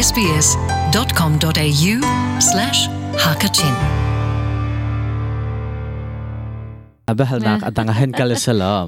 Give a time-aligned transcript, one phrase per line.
[0.00, 1.92] sbs.com.au
[2.50, 2.78] slash
[3.22, 3.76] hakachin
[7.20, 8.86] บ่นักอตังฮันเลยสลอม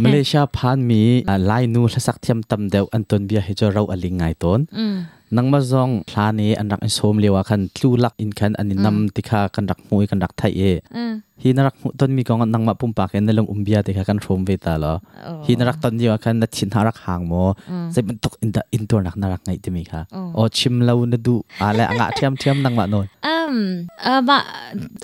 [0.00, 1.02] เมาเลเซียพานมี
[1.46, 4.94] ไลนูลสักเทียมตำเดวอันตนเบียเฮจอเราอลิงไงตนอืม
[5.36, 10.62] นังมาซองลานี้อันรักอินโซมเลวคันลู่ลักอินคันอันนี้นำติคากันรักมวยกันรักไทยเอ
[11.42, 14.92] ฮีนรักตอนมีกองนังมาปุ่มปากเห็นในลงอุ้มเบียติคากันชมเวตาลอ
[15.44, 17.32] ฮีนรักตอนเดียวคันนัดชินหารักห่างโม
[17.94, 20.00] จะเป็นตกอินดาอินตัวนักนรักไงี่มีค่ะ
[20.34, 23.56] โอชิมเลาวนดูอะไรอ่างเทียมเทียมนังมาโน่อืม
[24.04, 24.30] อ่าบ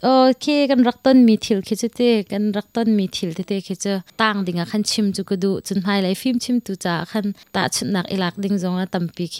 [0.03, 0.09] โอ
[0.41, 2.01] เคกันรักตอนมีทิลคิดเต
[2.33, 9.39] กันรักตอนมีทิลเตคิดจะต่างดิ่งคันชิมจุกดูจนไฮไลย์ฟิล์มชิมตุจ่าคันตาชุดนักอิลักดิ่งจงอ่ะตัมปีเค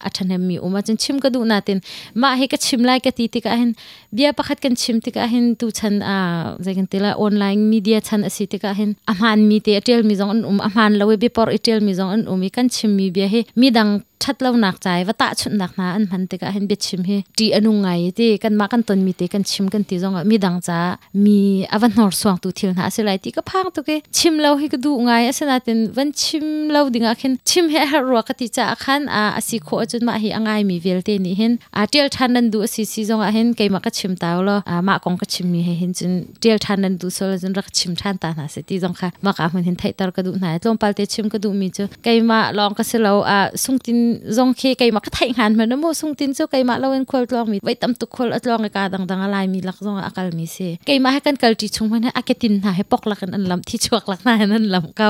[0.00, 1.78] athanem mi uma chen chim ka du na ten
[2.20, 3.74] ma he ka chim lai ka ti ti ka hin
[4.14, 6.16] bia pakhat kan chim ti ka hin tu chan a
[6.64, 10.42] zagen tela online media chan asi ti ka hin aman mi te tel mi zong
[10.52, 13.68] um aman lawe be por etel mi zong um kan chim mi bia he mi
[13.76, 16.66] dang that lo nak trái và ta chuẩn nak na anh man te ka hen
[16.68, 19.68] be chim hi anh anu ngai thì kan ma kan ton mi thì kan chim
[19.70, 23.18] kan ti zong mi dang cha mi awan nor suang tu thil na se lại
[23.18, 26.12] thì ka phang tu ke chim lâu hi cái du ngai ase na ten wan
[26.12, 29.58] chim lo ding a khen chim he ha ro ka ti cha khan a asi
[29.58, 32.66] kho chun ma hi angai mi vel te ni hen a tel than nan du
[32.66, 35.26] si si zong à hen cái ma cái chim taw lo à ma còn cái
[35.28, 38.16] chim mi he hen chun tel than nan du so lo jun rak chim than
[38.18, 40.58] ta na sẽ ti zong kha ma ka hun hen thai tar ka du na
[40.58, 43.50] tlom pal te chim cái du mi chu cái ma long cái se lâu à
[43.56, 44.07] sung tin
[44.38, 54.20] รงเคกครมาก็ไทยงานมันนะโมซุงตินเจ้าใคมาเราเป็นคนตลองมีไว้ตั้มตุกคนตลองกานต่างต่างอะไรมีลักรองอาการมีเสใคยมาให้กันเกิดที่ชุมพันธ์อาเกตินหาให้ปอกหลักนั่นลำที่ชวกหลัก
[54.52, 55.08] นั่นลำเก่า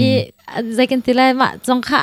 [0.00, 0.08] อี
[0.76, 2.02] ใจกันตีแล้วมาจงค่ะ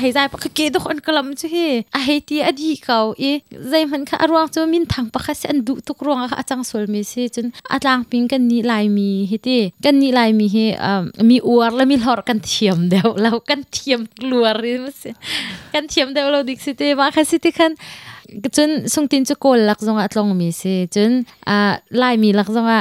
[0.00, 1.70] หายใจปะคือเกดทุกคนกลัมชื่อ
[2.06, 3.32] หไยที่อดีเขาอี
[3.70, 10.56] ใจมันค่ะรวงจะมินทางปะค่ะเสยนดุทุกรวงค่ะอาจารย์สวลมีเสียจนอาจารย์พิงกันนี่ลายมีเฮติกันนี่ลายมีเฮ
[11.28, 15.14] มีอวดและมีหลอดกันเทียมเดียวแล้วกันเทียมกลัวเรื่องเสีย
[15.74, 17.72] กันเทียมเดียวเราดิสิเีว่าคือสิเตคัน
[18.56, 21.10] จนส่งตินจุกลลักจงอัตลงมีสิจน
[21.48, 21.58] อ่า
[22.02, 22.80] ลายมีลักจงอ่ะ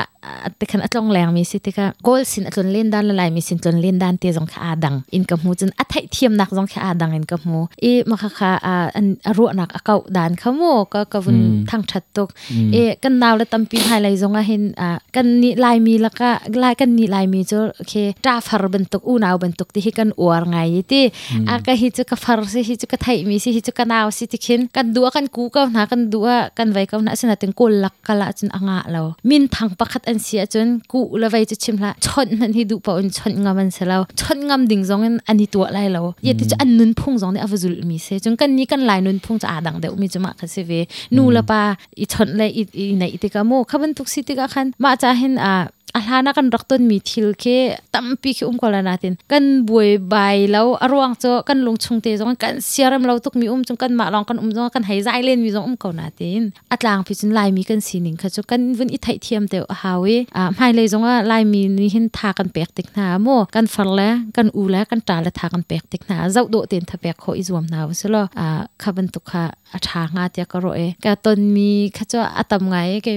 [0.59, 9.05] ติขันอัตลงแรงมีสิต่ก็กลสินจตนเล่นด้านละลายมีสินตนเล่นด้านเตียจงขาดังอินกับหูจนอัตเทียมนักจงขาดังอินกับหูอีมาค่ะค่ะอ่าอัน
[9.37, 10.61] รัวนักอเก่าด้านขโม
[10.93, 11.37] ก็กวน
[11.69, 12.29] ทางชัดตก
[12.71, 16.29] เอกันดาวและตั้มปีไทยไลจงอ่ะเห็นอ่ากันนี่ลายมีแล้วก็
[16.63, 17.93] ลายกันนี่ลายมีจโอเค
[18.25, 20.57] จ้าฟาร์บันตกอูนาวบันตกที่หิกันอวรไง
[20.91, 21.03] ที่
[21.47, 40.71] อ่ะก็ฮิจุกะฟาร์สิฮิจุกะไทยมีสิฮิจุกะนาวสิที่เห็นกันดัวกันกกูก็นักันดูว่ากันไว้ก็นักสนาถึงกูลักกะละจนอ่างะเรามินทางประคตดอันเสียจนกูละไว้จะชิมละชนนั่นที่ดูปอนชนงามันเสเราชนงามดิ่งซองอันนี้ตัวไรเราเยติจะอันนุนพุ่งซองเนี่ยอจุลมีเสจนกันนี้กันหลายนุนพุ่งจะอาดังเดี๋ยวมีจะมาคันเสเว
[41.15, 41.61] นูละปา
[41.99, 45.53] อีชนเลยอีในอีติกาโมขบันทุกสิติกาคันมาจะเห็นอ่า
[45.99, 47.57] alhana kan rakton mi thil ke
[47.95, 52.53] tampi ki umkola natin kan buai bai lo arwang cho kan lungchung te jong kan
[52.71, 55.21] siaram lo tuk mi um chung kan ma long kan um jong kan hai zai
[55.27, 56.41] len mi jong um ko natin
[56.73, 59.57] atlang pi chun lai mi kan sining kha chu kan vun i thai thiam te
[59.83, 63.05] hawe a mai le jong a lai mi ni hin tha kan pek tik na
[63.25, 66.17] mo kan far la kan u la kan ta la tha kan pek tik na
[66.35, 68.47] zau do ten tha pek kho i zuam na waslo a
[68.81, 69.43] khaban tu kha
[69.77, 73.13] a tha nga te ka ro e ka ton mi kha chu atam ngai ke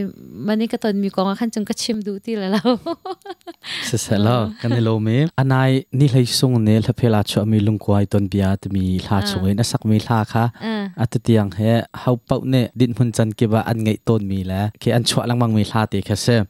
[0.47, 2.72] mani ka ton mi ko nga khan chung ka chim du ti la lo
[3.89, 4.29] สเสร็ล
[4.61, 10.45] กันเลยมีอันายนี่เลยส่งเนี่ยเพลาชัวมีลุงควายตอนบียดมีลาชัวนะสักมีลาค่ะ
[11.01, 16.43] อัตเตียังเฮาเป่าเนี่ยดินพุนจันเกีบอันไงต้นมีแล้วคือันชัวลังมังมีลาตีแค่เสม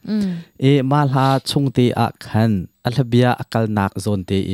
[0.61, 2.51] เอมาลาชงตีอักขัน
[2.85, 4.53] อัลเบียอักลนักโซนตีเอ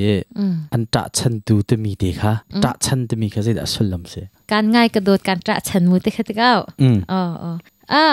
[0.73, 2.31] อันตะชันดูตีมีดีค่ะ
[2.63, 4.13] ตะชันตีมีแค่เสียดสุลลัมเส
[4.51, 6.53] การง่ายกระโดดการตะชันมุติแค่เก้า
[6.83, 7.55] อ๋ออ๋อ
[7.93, 8.03] อ่า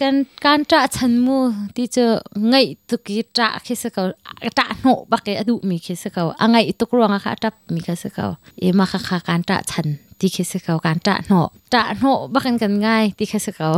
[0.00, 0.14] การ
[0.46, 1.38] การจะชันมู
[1.76, 2.04] ที่จะ
[2.52, 8.26] ง่ายตุกี้จะคิดสักเอาจะโนบักเออดูมีคิดสักเอาอ่ะง่ายตุกรวงอ่ะค่ะจะมีคิดสักเอา
[8.58, 9.86] เอ็มค่ค่ะการจะฉัน
[10.20, 11.40] ตีเคสเกาการจะหนอ
[11.74, 13.68] จะหนอบักันกันง่ายตีเคสเกา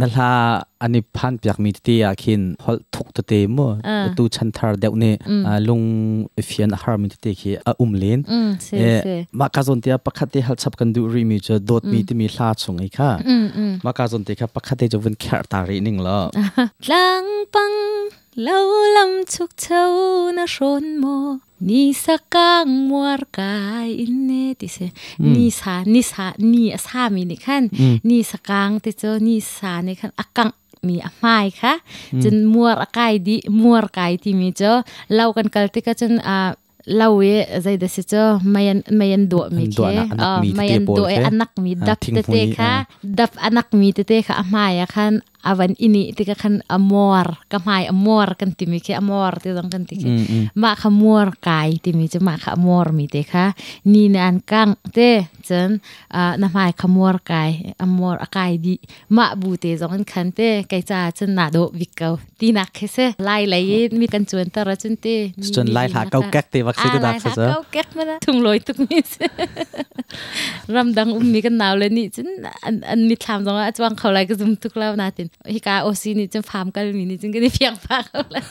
[0.00, 0.30] นั่นละ
[0.82, 3.68] อันนี้พันปีกมีตีอาคินฮอลทุกตัวเต็มอ
[4.18, 5.16] ตูชันทาร์เดวเนี่ย
[5.68, 5.82] ลุง
[6.46, 8.20] เฟียนฮาร์มีตีคีอุ้มเลน
[8.80, 8.82] เอ
[9.38, 13.10] มาการสนตียปกัดที่ฮัลชับกันดูรีมีจะโดดมีที่มีลาดส่งไอ้ค่ะ
[13.84, 16.20] มาการสนตียปักัดที่จะเป็นแคร์ตารีนิ่งล้ว
[16.88, 17.72] ลังปัง
[18.42, 18.58] เล่า
[18.96, 19.84] ลำชุกเท่า
[20.36, 21.04] นะชนโม
[21.64, 27.72] nisakang muarka inne tise nisa nisa ni asami ni kan
[28.04, 30.52] ni sakang te cho ni sa ni kan akang
[30.90, 31.74] มีอามรค่ะ
[32.22, 34.72] จนมัวรกายดีมัวรกายที่มีเจ้า
[35.14, 36.36] เล่ากันกันติกจนอ่า
[36.96, 39.88] เล่าเ๋ใจเดชเจ้าไม่ยันไม่ยันดวมีแค่
[40.56, 42.72] ไม่ยันดวอันนักมีดับเตเตค่ะ
[43.18, 45.14] ดับอันักมีเตเตค่ะอามายคัะ
[45.44, 50.08] avan ini tika kan amor kamai amor kan timi ke amor ti dong kan tiki
[50.56, 53.52] ma kha mor kai timi je ma kha mor mi te kha
[53.84, 55.78] ni nan kang te chen
[56.40, 58.74] na mai kha mor kai amor akai di
[59.12, 62.86] ma bu te dong kan te kai cha chen na do vikau ti na khe
[62.94, 66.46] se lai lai mi kan chuan ta ra chun te chun lai tha kau kek
[66.52, 69.24] te wak se da kha sa kau kek ma na thung loi tuk mi se
[70.74, 72.28] ram dang um mi kan naw le ni chen
[72.66, 78.42] an mi tham dong a chuang khau lai ka zum tuk law na tin ฮิกาโอซีนี่จังฟามกันมีนี่จังกันเพียงปักเลย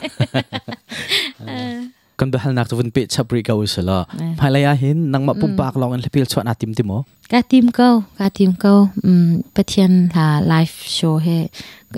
[2.19, 4.00] กันดูฮัลนักทุนเปิดชับริกาอุสละ
[4.39, 6.97] มาเลยอาหินนังมาปุ่มปากลองอันเลพิลชวนอาทิมติมอ
[7.31, 7.89] กาทิมเก้า
[8.19, 8.74] กาทิมเก้า
[9.06, 11.38] อืมประเทียนลาไลฟ์โชว์ให้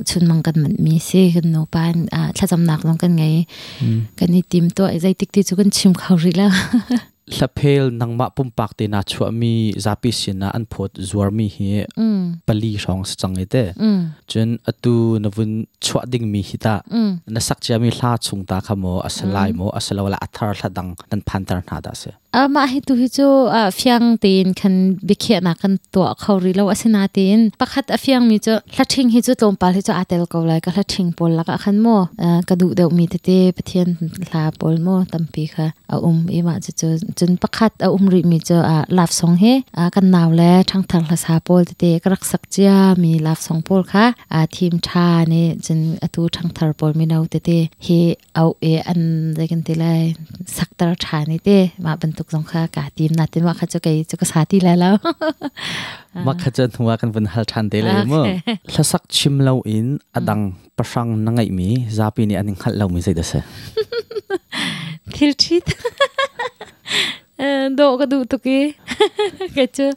[0.10, 3.24] ชุนมังกันมันมีสิกันโนปานอ่าถ้าจำหนักลองกันไง
[4.20, 6.52] กันนี่ติมตัวไอ้ใจติ๊กติ๊กจุกันชิมเขาริแล้ว
[7.28, 12.42] laphel nangma pumpak te na chua mi zapi sina an phot zuar mi hi mm.
[12.46, 14.02] pali rong chang ite mm.
[14.28, 14.94] chen atu
[15.24, 17.14] navun chua ding mi hita mm.
[17.34, 21.60] na sak cha mi hla chung ta khamo asalai mo asalawala athar thadang nan phantar
[21.68, 23.28] na da se อามาให้ทุกที่จะ
[23.80, 24.74] ฟังตีนคัน
[25.08, 31.88] บิเคนักันตัวเขาเรียกว่าสินาตีนปักขัดฟังมีจะลดทิ้งให้จะตรงไปที่จะอัดเอลเขาเลยก็ลดทิ้งปลละก็ขันโม
[32.50, 33.88] กระดูกเดียวมีเตเต้ปะเทียน
[34.32, 36.88] ลาปลโมตั้มปีค่ะเอาอุ้มอีมาจะจะ
[37.20, 38.58] จนปักขัดอาอุ้มรีมีจะ
[38.98, 39.46] ลาฟสองเฮ
[39.96, 47.88] กันหนาวแล้วทั้งทางภาษาปลเตเต้รักสักเจ้ามีลาฟสองปลค่ะอทีมชาเนี่ยจนอตูทั้งทั้งปลมีเอาเตเต้เฮ
[48.36, 49.00] เอาเออัน
[49.36, 50.02] เด็กันตีเลย
[50.58, 54.96] สักตระชานี่เต้มาเป็นตัวกซงค่ากาตีมนัดินว่าเขาจะไปจุกสาธิแล้ว
[56.28, 58.24] มาเขาจะทกวกันบนหัลทันเดลีมั้ง
[58.76, 60.40] ล้าสักชิมเลวอินอดัง
[60.78, 61.68] ประชังนังไอมี
[61.98, 63.34] จะปีนี้อันนี้ขัลเลวมีใจเดวเซ
[65.14, 65.66] ทิลชิต
[67.40, 68.64] เออดูก็ดูตุกี้
[69.56, 69.88] ก็จะ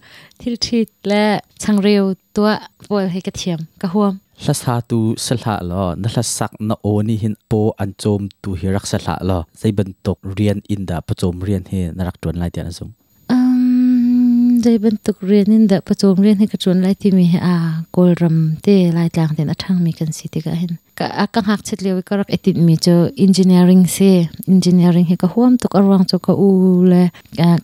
[0.41, 1.25] ทิลชิตและ
[1.63, 2.05] ชังเร็ว
[2.37, 2.51] ตัว
[2.89, 4.13] ปวดให้กระเทียมกระหัวง
[4.47, 7.91] la sa tu sa la lo na la sak na o ni hin po an
[8.03, 11.37] chom tu hi rak sa la lo zai ban tok rian in da pa chom
[11.47, 12.93] rian he na rak ton lai tian sung
[13.35, 17.09] um zai ban tok rian in da pa chom rian he ka chon lai ti
[17.17, 17.55] mi a
[17.95, 21.47] kol ram te lai tlang den athang mi kan si ti ka hin ka akang
[21.51, 22.95] hak chet lewi ka rak etin mi cho
[23.25, 24.11] engineering se
[24.53, 26.51] engineering he ka huam tok arwang cho ka u
[26.93, 27.03] le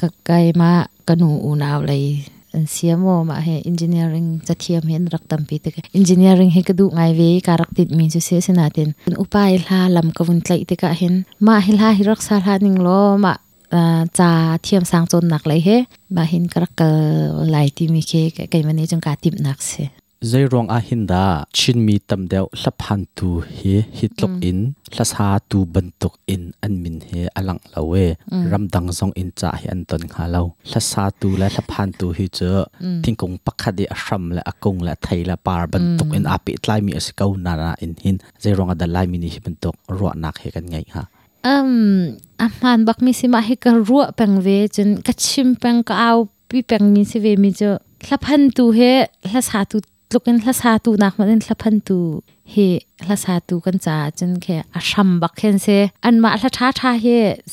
[0.00, 0.70] ka kai ma
[1.08, 2.04] kanu u naw lai
[2.62, 7.70] CMO ma he engineering chathiam hen rak tampi te engineering he kadu ngai ve karak
[7.76, 8.90] tit min chu se sena ten
[9.22, 11.14] upai hla lam kawun tlai te ka hen
[11.46, 13.32] ma hi hla hi rak sa hla ning lo ma
[14.16, 14.28] cha
[14.64, 15.76] thiam sang chon nak lai he
[16.14, 16.80] ma hin karak
[17.52, 18.22] lai ti mi ke
[18.52, 19.84] kai mani chung ka tip nak se
[20.22, 23.28] zairong a hinda chinmi tamdeu l a p h a n tu
[23.58, 24.60] he hitlok in
[24.96, 28.04] l a s a tu bantuk in anmin he alang lawe
[28.52, 31.76] ramdang zong in cha hi anton kha lo hlasa tu la l a p h
[31.80, 32.46] a n tu hi che
[33.02, 34.24] t h i n g k o n g pakhadi a s h a m
[34.36, 38.70] la akung la thaila par bantuk in api tlai mi asikau nana in hin zairong
[38.74, 41.02] ada lai mi ni hi bantuk ro nak he kan ngai ha
[41.52, 41.74] um
[42.44, 46.18] aman bak mi sima he ka ru peng ve chen ka chim peng ka au
[46.48, 47.70] pi peng mi se ve mi cho
[48.06, 48.90] hlaphan tu he
[49.32, 49.76] hlasa tu
[50.14, 51.98] ลุกันละซาตูนักมันละพันตู
[52.50, 52.54] เฮ
[53.08, 55.66] ละซาตูกันจ้าจนแค่อาชัมบักเห็นเซ
[56.04, 57.04] อันมาละช้าทาเฮ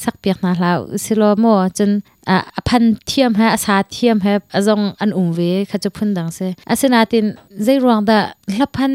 [0.01, 1.45] สักเปียกนเลาวสิโลโม
[1.77, 1.91] จน
[2.29, 2.37] อ่า
[2.67, 5.39] พันเทียมฮอาสาเทียมฮอะจงอันอุ้มเว
[5.71, 7.25] ขจะพุ่นดังเซอาสนาติน
[7.63, 8.17] ใจรวงดะ
[8.53, 8.93] ละพัน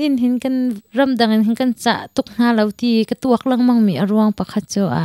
[0.00, 0.54] อินห็นกัน
[0.98, 5.02] รำดังเห็นกันจ้าตุกนาเลาตีกระตัวกลังมังมีอรวงปะขจะอ่ะ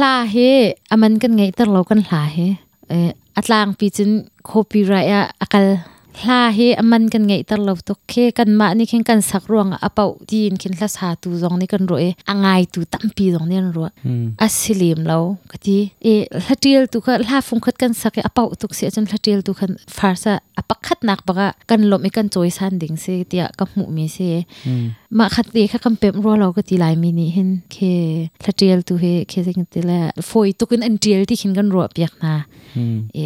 [0.00, 0.34] ลาเฮ
[0.90, 2.36] อมันกันไงตลอรากันลาเฮ
[2.88, 4.10] เอออัตลางปีจน
[4.46, 5.66] โคปีไรอะอักล
[6.28, 6.58] ลาเฮ
[6.90, 13.88] มันกันไงตลอดตกเคกันมานี่เข่งกันสักรวงอเป่าดีนเข่งละสาตูจองนี่กันรวยอ่างไงตูตั้มปีจองนี่รัว
[14.40, 15.16] อัศลิมเรา
[15.50, 16.06] กะทีเอ
[16.46, 24.34] ละเทียลตุกะลาฟุงคัดกันสักอเป่าตุกเสียจนละเทียลตุกันฟาร์ซะอปักขัดนักบะกันลมอีกันจอยสันดิ้งเสียเตียกับหมูมีเสีย
[25.18, 27.76] มาคัดตีค่ะคำเป็มรัวเรากะทีลายมินิเห็นเค
[28.44, 29.98] ละเทียลตุเฮเคเซงติละ
[30.28, 32.34] ฟอยตุกันอันเดียลที่เข่งกันรววเปียกนา
[33.14, 33.18] เอ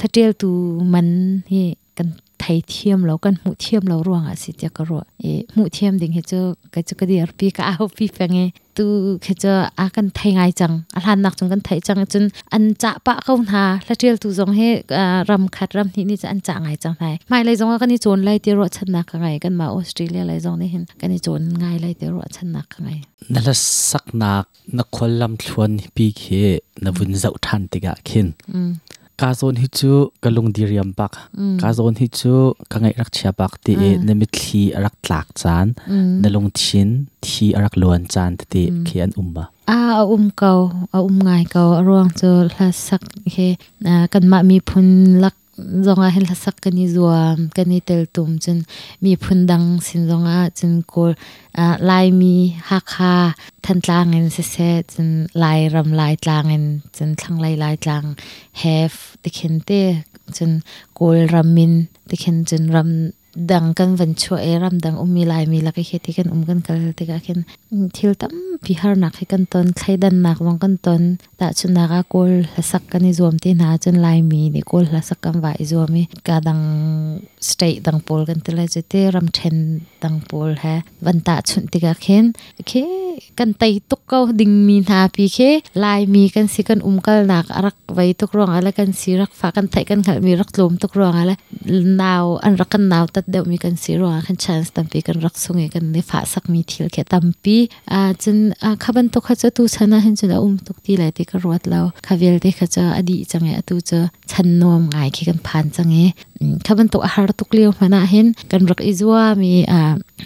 [0.00, 0.48] ละเทียลตุ
[0.92, 1.08] มัน
[1.50, 1.54] เฮ
[1.98, 2.08] กัน
[2.40, 6.42] ไทยเทียมแล้วกันหมู่เทียมแล้วรวงอ่ะสิเจ้าก็รัวเอหมู่เทียมดิ่งเฮเจ้า
[6.74, 8.38] ก็จะก็ดียรปีก้เอาปีแฟงเอ
[8.76, 8.84] ตู
[9.24, 14.66] เฮเจ้าอากันไทยไงจังอาหารหนักจังกันไทยจังจนอันจะปะเข้าหาและเทียวตูจงให้
[15.30, 22.88] รำคัดรำที่นี่จะอันจะไงจังไทยไม่เลยจงว่ากันนี่โจนไล่เตียรชนะกันไงกันมาออสเตรเลียเลยจงได้เห็นกันนี่โจนไงไล่เตียรชนะกันไง
[23.32, 23.54] นั่นละ
[23.90, 24.44] สักนัก
[24.78, 26.22] นักคนลำชวนปีเค
[26.84, 28.26] นวุ่นเจ้าทันติกะขึ้น
[29.20, 29.92] กาโซนฮิจู
[30.24, 31.12] กลุงดีเรียมปัก
[31.60, 32.34] กาโซนฮิจู
[32.72, 35.66] กังไงรักเชียปักตีเอนมิทีรักหลักจาน
[36.22, 36.88] นลงชิน
[37.24, 39.78] ทีรักลวนจานตีเขียนอุ้มบะอา
[40.10, 40.52] อุ้มเกา
[40.92, 43.36] อาอุ้มไงเการ่วงจะลสักเค
[44.12, 44.86] กันมามีพุน
[45.22, 45.34] ลัก
[45.86, 47.20] สงเห็สักกันนี้รวย
[47.56, 48.56] กันนี่เติตุมจน
[49.04, 51.02] มีพื้นดังสินสงอจนกู
[51.90, 52.34] ลายมี
[52.70, 53.14] ฮักฮา
[53.64, 55.06] ทันตลางเงินเสียจน
[55.42, 56.64] ลายรำลายตลางเงิน
[56.96, 58.04] จนทั้งลายลายตลาง
[58.58, 58.62] เฮ
[58.92, 59.82] ฟติเคนเตะ
[60.36, 60.50] จน
[60.98, 61.72] ก็ลรำมิน
[62.10, 62.88] ติเคนจนรำ
[63.52, 67.38] ดังกันวันช่วยรำดังอุ้มมีลายมีลักขเหตุกันอุ้มกันกันติกาเห็น
[67.96, 68.34] ทิลตั้ม
[68.64, 71.02] พิหารนักขห้กันตอนใครดันนักวังกันตอน
[71.40, 72.32] ตาชนากากลล
[72.70, 76.60] สักกันในรวมที่นาจนลายมีในกลลสักกันไว้รวมมีกาดัง
[77.48, 79.54] สเตดังปอลกันตลอดจุดที่รัมเชน
[80.02, 82.24] ดังปอลฮะวันตาชนติกาเห็น
[82.68, 82.72] เค
[83.38, 85.38] กันไตตุกเขาดิงมีนาพีเค
[85.84, 91.32] ลายมีกันสิกันอุ้มกันนักรักไว้ทุกรองอะไรกันสิรักฝากันไตกันขัมีรักลมทุกรองอะไร
[91.98, 93.92] หนาวอันรักกันหนาวต deuh mi kan si
[94.74, 95.34] tampi kan rak
[95.74, 96.02] kan ni
[96.52, 97.56] mi thil tampi
[97.88, 101.38] a chun a khaban to kha tu chana hin chuna um tuk lai ti ka
[101.70, 103.98] lao khavel te kha cha adi changa tu cha
[104.30, 106.06] chan nom ngai ki kan phan changa
[106.66, 109.80] ขบันตุอาหารตุกลิยวมานาเห็นกันรักอิจวามีอ่า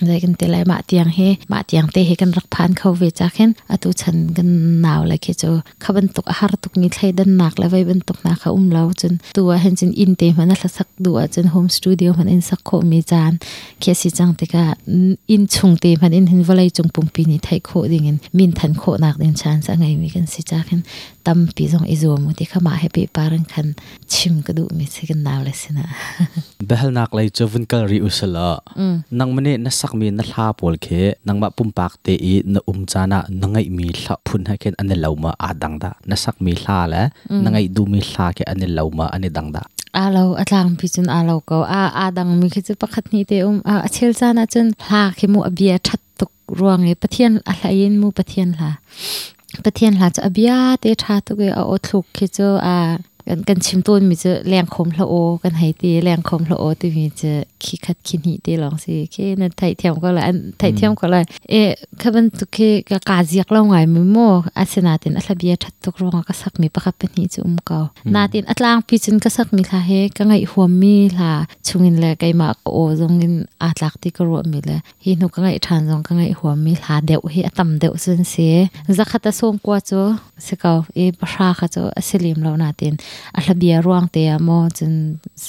[0.06, 1.18] ได้กันเตลัยมาเตียงเฮ
[1.52, 4.48] มาเตียงเตเฮกันรักพานเขาเวจากเห็นอาตุชันกัน
[4.82, 5.50] หนาวเลยคิดจู
[5.84, 13.32] ขบันตุอาหารตุกนี้ใครดันหนักเลยวไว้บันตุกนาเขาอุ้มเราจนตัวเห็นจนอินเตมันน่าสักดัวจนโฮมสตูดิโอมันอินสักโคมีจาน
[13.80, 14.64] เคสิจังติกา
[15.30, 20.80] อินชงเตมันอินเห็นว่าเลยจงปุ่มปีนี้ไทยโคดิเงินมินทันโคหนักเดินชานสังไงมีกันสิจากเห็น
[21.24, 23.72] tam pi zong izo mu ti khama happy parang khan
[24.12, 25.84] chim ka du mi second now le sina
[26.68, 28.60] behal nak lai chavun kal ri usala
[29.18, 32.34] nang mane na sak mi na hla pol khe nang ma pum pak te i
[32.54, 36.36] na um chana nangai mi hla phun ha ken ane lauma adang da na sak
[36.44, 37.02] mi hla la
[37.44, 39.62] nangai du mi hla ke ane lauma ane dang da
[40.04, 43.88] alo atlang pi chun alo ko a adang mi khichu pakhat ni te um a
[43.94, 48.08] chel chana chun hla ke mu abia that tuk ruang e pathian a hlain mu
[48.20, 48.70] pathian hla
[49.62, 52.96] तथ्यानिया गयो खिचो आ
[53.28, 57.30] กันกันชิมต้นมีจะแรงคมละโอกันไยตีแรงคมละโอตีมีจะ
[57.64, 61.70] คีดคัดขินหีตีลองสิแคนั้นไทยเทียมก็เลยอันไทยเทียมก็เลยเอ๊ะ
[62.02, 62.56] ค้าบันตุเค
[62.90, 64.18] กะกาเจียกเราไงมีโม
[64.58, 67.78] อาศนาตินอัตเบียทัดตกรองก็สักมีประคับเป็นหีจุ่มเก่า
[68.14, 71.30] นาตินอัตลางพิจินก็สักมีลาเฮก็ไงหัวมีลา
[71.66, 78.54] ชุงินเลยไกมาโอจงงินอาตลักติกรวมีเลยฮีนุก็ไงทานจงก็ไงหัวมีลาเดียวเฮอต่ำเดียว่วนเสีย
[78.98, 80.00] จักขัดตส่งกว่าจะ
[80.46, 82.94] สเก่าเอ๊ะประชาขัดจะอัศลิมเรานาติน
[83.38, 84.94] a hlabia ruang te amo chen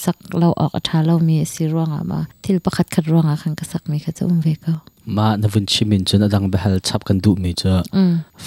[0.01, 3.53] sak lo ok atha lo mi si ruang ama thil pakhat khat ruang a khan
[3.59, 4.73] ka sak mi kha chum ve ko
[5.17, 7.73] ma na vun chimin chun adang behal chap kan du mi cha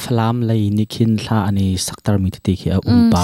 [0.01, 3.23] flam lai ni khin thla ani saktar mi ti khi a umpa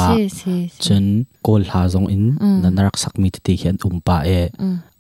[0.85, 1.07] chen
[1.47, 2.25] kol ha zong in
[2.63, 4.41] na narak sak mi ti khi an umpa e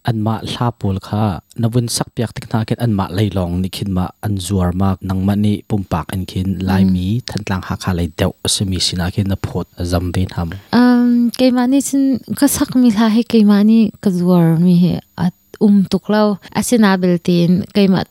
[0.07, 1.23] อันมาลาปูลค่ะ
[1.63, 12.03] นวุนสักเปียกติกนาเกตอันมาไลลองนิคินมาอันจวรมากนังมันี่ปุ่มปากอันคินลายมีทันตังหักอะไรเดียวสมิสินาเกนนพอดจำเป็นทำเกี่ยมันนี่ฉัน
[12.39, 15.27] ก็สักมีลาให้เกี่ยมันนี่ก็จวรมีอั
[15.63, 16.23] อุ้มตุกเล่า
[16.57, 18.05] อสินาเบลตินเกีมัน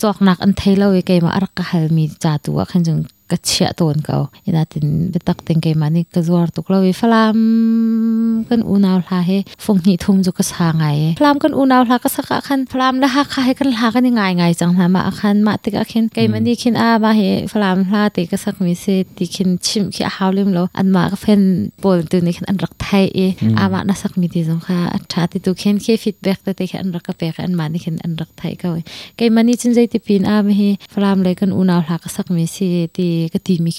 [0.00, 2.98] จวกนักอันเทเลวเกี่มันอรักกะเฮลมีจัตัวขันจง
[3.46, 7.38] เชียตนเขาอนาตินไปตักติงเกมานี่กระจวรตุกลวิฟลาม
[8.48, 10.84] กันอุนาวลาเฟงหีทุมจุกสาไง
[11.18, 17.20] ฟลามกันอูนาวลาก็สักขันฟลามละักใครกันลากันยังไงไงจังนะมาอันมาติกอาินเกมานี่ขินอาบาเฮ
[17.52, 18.84] ฟลามลาติกสักมิเซ
[19.16, 21.40] ติขินชิมขี้ฮาวลิมโลอันมาก็เฟน
[21.82, 23.20] ปวดตัวนี้ขันอันรักไทยเอ
[23.58, 24.78] อามานะสักมิดีจังค่ะ
[25.12, 28.66] ชาติตุกเหนเคฟิดแบกแต่ติขันรักกับแบกอันมานี่คันอันรักไทยก็
[29.16, 30.60] เกมานี่จินใจติปินอาบาเฮ
[30.92, 32.56] ฟลามเลยกันอูนาวลาก็สักมีเซ
[32.96, 33.72] ติ ka ti mi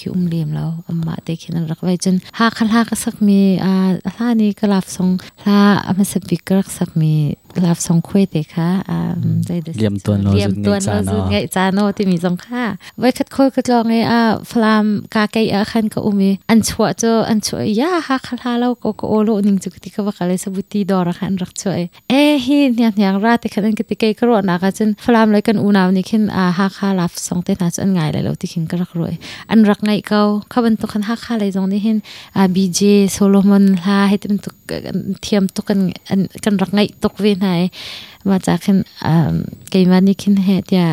[7.65, 8.69] ราบสองคุยเด็กค่ะ
[9.77, 12.63] เดี๋ยวโเรียมตัวโนอสุดไงจานโอที่มีสองค่า
[12.99, 14.21] ไว้คัดคุยกัะลองไงอ่า
[14.51, 14.85] ฟลาม
[15.15, 29.13] กาเกยอาขันก็อุ้มอันชั่วจออันชั่วยาฮักขลาเราก็โอโลนิงจุกติกว่าเลิสบุตีดอระขันรักช่วยเอ้ฮีเนี่ยอย่างราติขันกติกเกยกรวดนะกะจนฟลามเลยกันอุนาวนี่ขึ้นอ่าฮักขาลาบสองเตะนะจนงนไงเลยเราที่ขึ้นกระรวย
[29.51, 31.97] อันรักไงเขาเขาเป็นตัวขันฮักขาเลยตรงนี้เห็น
[32.35, 32.79] อ่าบีเจ
[33.13, 34.53] โซโลมอนลาให้เป็นตุก
[35.23, 35.79] เทียมตุกัน
[36.43, 37.51] กันรักไงตุกเวนไง
[38.29, 38.77] ว่าจะขึ้น
[39.69, 40.87] เกี่วันนี้ขึ้นเหตุยา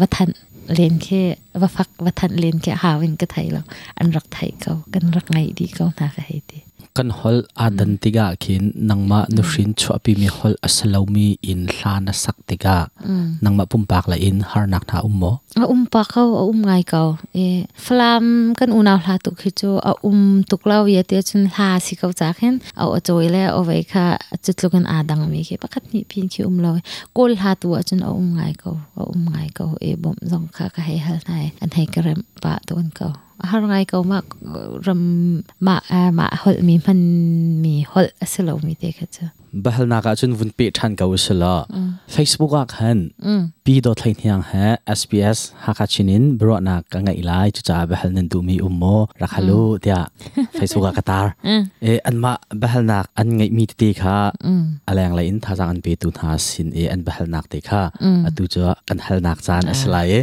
[0.00, 0.28] วัฒน
[0.74, 1.22] เรียนแค่
[1.60, 3.62] ว่าฟักวัฒนเรียนแค่หาวินก็ไทยเรา
[3.98, 6.60] อันรักไทยเขากันรักไงดีเขาหนาใครดี
[6.94, 8.02] kan hol adan hmm.
[8.02, 9.30] tiga khin ma hmm.
[9.34, 13.38] nu hrin chu api mi hol asalomi in hlana sak tiga hmm.
[13.42, 15.32] nangma pumpak la in harnak na ummo
[15.62, 17.08] a um pa kho a um ngai kau
[17.44, 17.44] e
[17.84, 18.24] flam
[18.58, 22.10] kan una hla tu khi chu a um tuklau ye te chun hla si kau
[22.20, 24.04] cha khen a o choi le o ve kha
[24.44, 26.80] chutlukan adang mi khi pakhat ni pin khi um lo e.
[27.16, 30.18] kol hla tu a chun a um ngai kau a um ngai kau e bom
[30.30, 33.12] zong kha ka he hal nai an hei karem pa ton kau
[33.48, 34.18] har ngai ko ma
[34.86, 35.02] ram
[35.66, 35.74] ma
[36.18, 37.00] ma hol mi man
[37.62, 41.04] mi hol asilo mi te kha cha bahal na ka chun vun pe than ka
[41.10, 41.54] usala
[42.14, 42.98] facebook ak han
[43.64, 44.64] p dot thain hiang ha
[44.98, 48.54] sbs ha ka chinin bro na ka nga ilai chu cha bahal nan tu mi
[48.68, 50.00] ummo rakhalu tia
[50.58, 51.26] facebook ak tar
[51.90, 54.16] e an ma bahal na an ngai mi ti kha
[54.90, 57.58] alang la in tha jang an pe tu tha sin e an bahal nak te
[57.68, 57.82] kha
[58.28, 60.20] atu cha kan hal nak chan asla e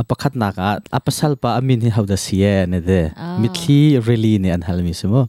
[0.00, 0.66] apakhat na ka
[0.98, 3.00] apasal pa amin hi hauda sia ne de
[3.42, 5.22] mitli really ne an hal mi sumo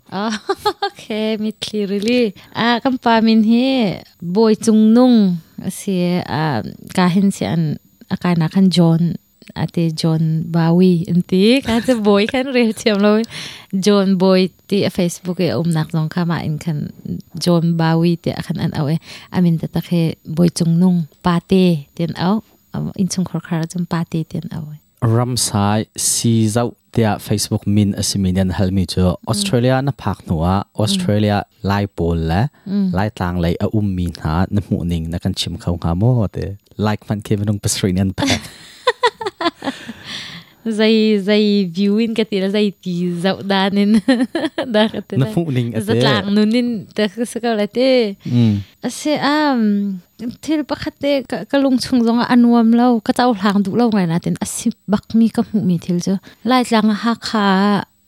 [0.89, 2.23] okay mitli really
[2.65, 5.37] a kam pa mi min hi boy chung nung
[5.69, 6.61] si a
[6.97, 7.77] kahin si an
[8.11, 9.15] akana kan John
[9.57, 13.21] ate John Bowie inti ka te boy kan real chiam lo
[13.85, 16.93] John Boy ti Facebook e um nak long kama in kan
[17.43, 18.93] John Bowie te kan an awe
[19.33, 22.41] amin ta ta khe boy chung nung pate ten au
[23.01, 24.77] in chung khor khara chum pate ten awe
[25.15, 25.77] รัมาย
[26.09, 30.45] ซีเจ้าเดียร์เฟซบุ๊กมินอสิมินันฮัลมิจูออสเตรเลียนับพักหนัว
[30.77, 31.35] ออสเตรเลีย
[31.67, 32.43] ไล่ปนเลย
[32.95, 36.37] ไล่ต่างเลยอุ้มมนฮานหมูนิงนักชิมเขาหามอเด
[36.83, 38.19] ไล่์ฟันเคเวนุ่งเปสรีนันแป
[40.63, 43.97] Zdaj, zdaj bil in katera zdaj ti zaudanen,
[44.67, 45.73] da te na fuling.
[45.75, 48.15] Zatlang, no nin, da se ga lete.
[48.89, 49.99] Se, um,
[50.41, 54.71] til pa kate kalung chung zong anuam lau, katao lang du lau ngay natin, asi
[54.87, 56.17] bak mi ka mu mi til jo.
[56.45, 57.47] Lai lang ha ka,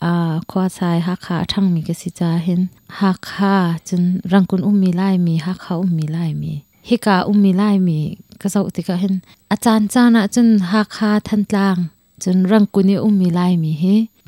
[0.02, 2.70] uh, kwa sai ha ka thang mi ka si cha hin,
[3.00, 6.64] ha ka chun rangkun ummi lai mi, ha ka ummi lai mi.
[6.88, 9.20] Hika ummi lai mi, ka zau tika hin,
[9.52, 11.90] achan chana chun ha ka than tlang,
[12.24, 13.84] จนรังกุนีอุ้มมีลายมีเฮ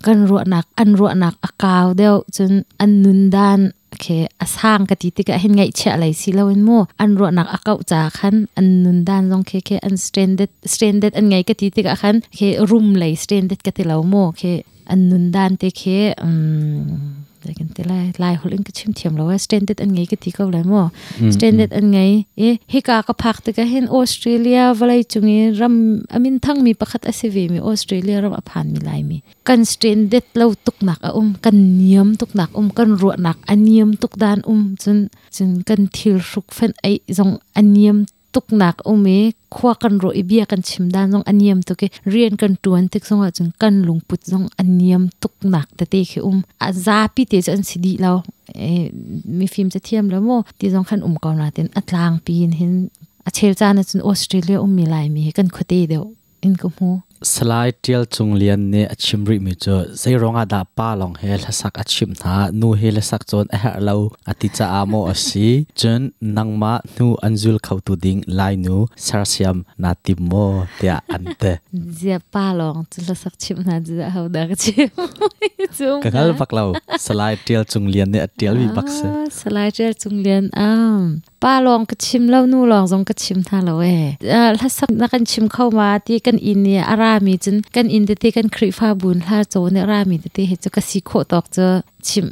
[0.05, 2.51] กันรัวหนักอันรัวหนักอากาวเดียวจน
[2.81, 3.59] อันนุนดาน
[4.01, 4.05] เค
[4.41, 6.69] อสร้างกติติกะเห็นไงเชอะไรสิเลาว็นโม
[7.01, 12.39] อันรัวหนักอากาวจาขันอันนุนดานลองเคเคอันสเตรนเดตสเตรนเดตอันไงกติติกะขันเค
[12.71, 14.43] รุมเลยสเตรนเดตกติเลาโมเค
[14.89, 15.81] อันนุนดานเตเค
[16.21, 16.29] อื
[16.87, 17.26] ม
[17.59, 20.85] กันแต่ละลายหลิงก็ชิมเทียมแล้วว่าสแตนดาร์ดอันไงก็ที่เขาเลยมั้ง
[21.35, 21.99] สแตนดาร์ดอันไง
[22.37, 25.75] เอ๊ะฮิกาก็พักแต่ก็เห็นออสเตรเลียเวลาจุงี้รัม
[26.13, 34.97] อามินทั้งมีประคัตอสิวีมีออสเตรเลียรัมอภานมีลายมีกันสแตนดาร์ดเราตุกหนักอุ้มกันเนียมตุกหนักอุ้มกันรัวหนักอันเนียมตุกดานอุ้มจน
[35.35, 36.85] จนกันทิลรุกเฟนไอ
[37.17, 39.09] จงอันเนียมุกนักอุ้มเอ
[39.55, 48.11] ควากันโรอิเบียกันชิมด้านตจงอันเยี่ยมตุกเรียนกันตัวนึกสงว่าจงกันลงปุดจงอันเยี่ยมตุกนักแต่ตีขึ้นอุ้มอาซาพี่เตจันสิดีเรา
[48.57, 48.61] เอ
[49.37, 52.71] มีฟิล์มจะเทียมแล้วโมตีรงขันอุ้มก่อนหน้าเต็นอัตลางปีนเห็น
[53.25, 56.03] อาเชลจานจนออสเตรเลียอุ้มมีลายมีกันขุเตเดียว
[56.43, 56.89] อินกุมู
[57.33, 63.93] สไลด์เทียลจงเลียนเนี่ยชิมริมิจอใชจรองอาดาป้าลองเฮลสักอชิมหานูเฮลสักจนเอฮเรา
[64.27, 65.49] อติจาอาโมอสี
[65.79, 66.01] จน
[66.37, 70.31] นังมาหนูอันจุลเข้าตุดิงไลนูซารเซียมนาติโม
[70.75, 71.43] เตียอันเต
[71.95, 74.89] เจียป้าลองจุลสักชิมนาจะเอาดักชิม
[75.79, 76.63] จุงกันพักเรา
[77.05, 78.99] สไลด์เทียลจงเลียนเนี่ยเทียลวิบักเซ
[79.37, 81.01] สไลด์เทียลจงเลียนอ้าว
[81.43, 83.87] ป้าลองก็ชิมแล้วนูลองจงก็ชิมท่าเราเอ
[84.47, 91.71] อถ้าสักนักกันชิมเข้ามาที่กันอินเนี่ยอะไรรามีจนกันอินเตที่กันคริฟาบุญลาโจเนรามีเตติเหฮจกสิโคตอกเจอ
[92.09, 92.25] ชิม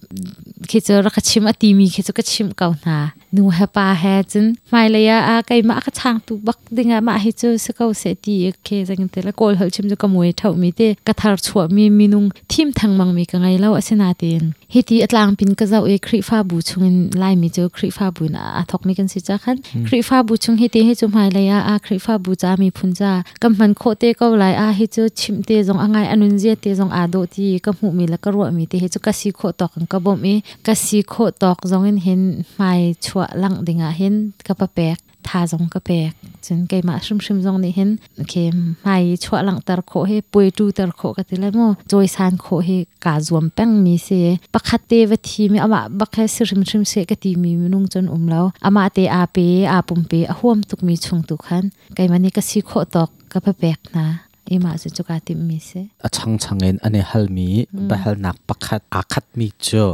[0.68, 2.98] เคจรักชิมอตีมีเคจก็ชิมเก่านา
[3.36, 8.36] นูเฮปาเฮจินไม่เลยอะไกมาอทางตุบักดิงะมาให้เจอสกาวเสตี
[8.66, 16.84] เคจังเตละกอลเฮชิมจะกมวยเท่ามีเตกะทารชัวมีมีนุงทีมทางมังมีกังไงเล่าอสนาเตนเฮตีอัตลางปินกะเจ้าเอคริฟาบูชง
[17.20, 19.56] ไลมีเจอคริฟาบูนะทอกมีกันสิจักขัน
[19.88, 23.12] คริฟาบูชงเฮตีเฮจุมไมเลยอะคริฟาบูจามีพุนจา
[23.44, 30.34] กำมันโคเตก็ไลอะเฮเจอชิมเตจงอังไงอนุนเจเตจงอาโดตีกำหูมีละกะรัวมีเตเฮจุกะสิโคตอกกับบมี
[30.66, 32.22] กสีโคตอกจงเห็น
[32.56, 32.72] หม่
[33.06, 34.16] ชัวลังดิงะเห็น
[34.48, 34.98] กับปะแปก
[35.28, 36.12] ทาจงกับเปก
[36.46, 37.90] จนไกมาชุมชุมจงนี่เห็น
[38.30, 41.60] เคหมายชัวลังตะโคให้ปวยจูตะโคกันทีละโม
[41.92, 44.10] จอยซานโคให้กาจวมแป้งมีเส
[44.54, 49.38] ปะคัตเตวทีมีอามาบักแค่ชุมชุมเสียกติมีมนุงจนอุ้มแล้วอามาเตอาเป
[49.72, 51.64] อาปุ่มเปอห่วมตุกมีชงตุกัน
[51.96, 54.06] ไกมันนี่กสีโคตอกกับปะแปกนะ
[54.50, 57.50] ima s u chuka ti mi se a chang chang en ane hal mi
[57.90, 59.86] ba hal nak pakhat akhat mi chu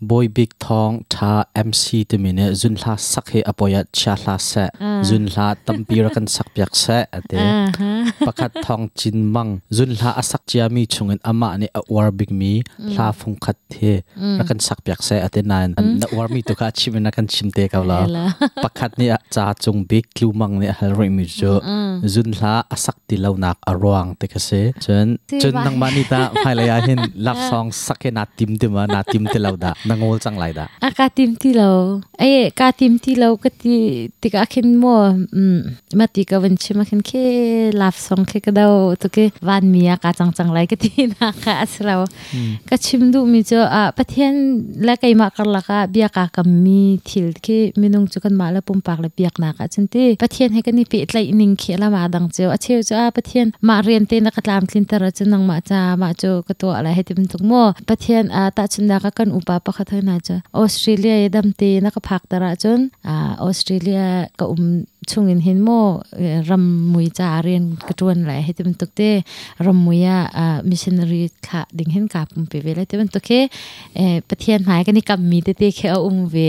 [0.00, 4.68] boy big thong tha mc te mine jun hla sak he apoya cha hla sa
[5.08, 7.36] jun hla tampira kan sak piak sa ate
[8.26, 12.30] pakhat thong chin mang jun hla asak chia mi chungin ama ni a war big
[12.40, 12.60] mi
[12.92, 13.92] hla phong khat the
[14.38, 17.24] ra kan sak piak sa ate nan na war mi to ka chim na kan
[17.34, 17.98] chim te ka la
[18.64, 21.52] pakhat ni cha chung big klu mang ne hal roi mi jo
[22.12, 25.08] jun hla asak ti lo nak arwang te ka se chen
[25.40, 28.66] chen nang mani ta phai la ya hin love song sak he na tim te
[28.74, 32.00] ma na tim te lo da nangol chang lai da a ka tim ti lo
[32.18, 34.94] ai ka tim ti lo ka ti ti ka khin mo
[35.98, 37.22] ma ti ka wen chi ma khin ke
[37.80, 40.76] laf song ke ka dau to ke van mi a ka chang chang lai ka
[40.84, 41.94] ti na ka asra
[42.68, 44.34] ka chim du mi cho a pathian
[44.88, 48.34] la kai ma kar la ka bia ka kam mi thil ke minung chu kan
[48.40, 50.98] ma la pum pak la piak na ka chen ti pathian he ka ni pe
[51.10, 54.30] tlai ning khe la ma dang cheu a cheu cha pathian ma rian te na
[54.36, 57.22] ka tlam tlin tar cha nang ma cha ma cho ka to ala he tim
[57.32, 61.46] tuk mo pathian a ta chunda ka kan upa pa kha thana cha australia edam
[61.62, 62.80] te na ka phak tara chun
[63.48, 64.04] australia
[64.42, 64.70] ka um
[65.12, 65.76] chungin hin mo
[66.50, 69.06] ram mui cha rian ka tuan lai hetim tukte
[69.68, 70.16] ram muya
[70.72, 73.40] missionary kha ding hin ka pum pe ve lai tem tukhe
[74.34, 76.48] pathian mai ka ni kam mi te te khe um ve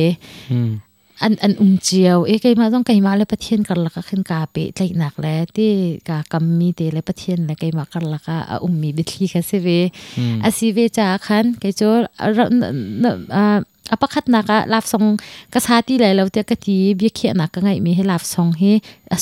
[0.49, 0.75] hmm.
[1.21, 5.69] อันอันอุ้มเจียวเอ้ไกมาต้องไกมาเลยประเทียนกันละก็ขึ้นกาเปะใจหนักแล้วที่
[6.09, 9.67] กากรรมมีเตเลยประเทียนแล้วไกมากันละก็อุ้มมีบิดลีค่ะเซเว
[10.43, 11.81] อาซีเวจาคันใกโจ
[13.35, 13.57] อ่า
[13.91, 15.03] อปะคัดนักลาฟซอง
[15.53, 18.71] กษัตริย์ไหลเราเตียกตีเบี้ยเขียนักก็ไงมีให้ลาฟซองให้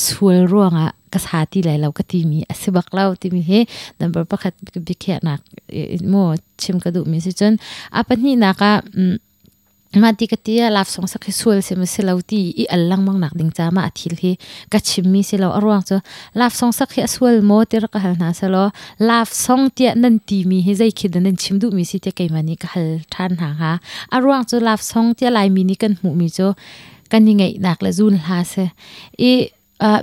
[0.06, 3.60] สวยร่วงอ่ะกษัตริย์ไหลเราก็ตีมีอสิบักเราตีมีให้
[3.98, 4.52] ดันบปคัด
[4.84, 5.40] เบี้ยเขียนัก
[6.10, 6.14] โม
[6.62, 7.52] ชิมกระดูกมีสิจน
[7.94, 8.56] อปะนี่นัก
[8.96, 9.16] อืะ
[10.04, 14.32] มาตีกตียาลาฟสงสักสวยเสมเสลาวตีอีอัลลังมังหนักดิงจามาอธิลฮี
[14.72, 15.90] กัชิมีเสลาวอรวงจ
[16.40, 18.64] ลาฟสงสักสวยโมติรกหัลนาเสลอ
[19.08, 23.72] ลาฟสงเตียนันตีมีให้ใจคิดนันชิมดูมีสิเตไยมานี่กหัลท่านหางฮะ
[24.14, 26.38] อรวงจลาฟสงเตียลายมีนี่กันหูมีจ
[27.12, 28.54] กันยังไงหนักละจุนลาเส
[29.22, 29.30] อี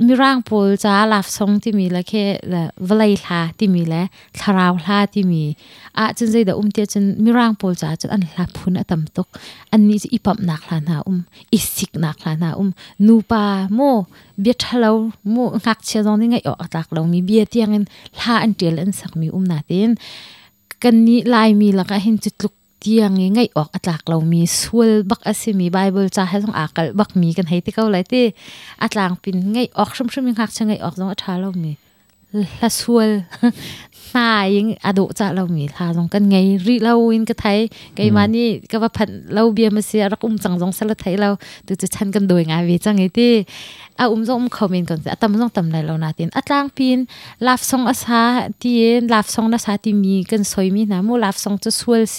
[0.06, 4.02] มีร่างปูจ้าลับซงที่มีและแค่ละวลัยลาที่มีและ
[4.40, 5.44] ทราวลาที่มี
[5.98, 9.28] อ่ะจนใจเดอุ้มเตียจนมีร่างปูจ้าจนอันลับพุนอตำตก
[9.72, 11.18] อันนี้จะอิปับนักลานาอุ้ม
[11.54, 12.70] อิสิกนักลานาอุ้ม
[13.06, 13.80] นูปาโม
[14.42, 14.90] เบียทเลา
[15.30, 17.84] โมงักเชียงนี่ไงออกตักเรามีเบียเตียงเงิน
[18.18, 19.92] ลาอันเตียลอันสักมีอุ้มนาเต้น
[20.84, 22.54] กันนี้ลายมีลวก็เห็นจุดลุก
[22.86, 28.24] ตียงไงออกอัตลักเรามีสวลบักอสมีไบเบิลจ้าให้ต้องอากบักมีกันให้ที่เขาไรที่
[28.82, 31.74] อัตลักปินไงออกชุ่มชุ่มยังหักช่างไงออกต้องอัตาเรามี
[32.62, 33.10] ละสวล
[34.16, 37.60] นายยังอดุจะเรามีทาตรงกันไงรีเราอินกระไทย
[37.96, 41.30] ไงมานี่ก็ว่าพันเราเบียมาเสียรักอุ้มจังจงสลัดไทยเรา
[41.68, 43.34] ตัวจะชันกันโดยงานเวจังไงที่
[44.00, 47.00] อาอุ้มจงอุ้มคอมินก่อนสิอาตมจงตำไรเรานาตินอัตลางปิน
[47.46, 48.24] ลาฟซองอาซา
[48.62, 48.78] ที่
[49.14, 52.18] ลาฟซองนาซาที่มีกันสวยมีนะมูลาฟซองจะสวลเส